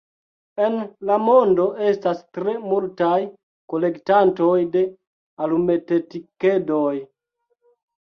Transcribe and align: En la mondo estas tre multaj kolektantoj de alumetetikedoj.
En 0.67 0.77
la 1.09 1.17
mondo 1.25 1.65
estas 1.89 2.23
tre 2.39 2.57
multaj 2.73 3.13
kolektantoj 3.75 4.57
de 4.79 4.85
alumetetikedoj. 5.47 7.01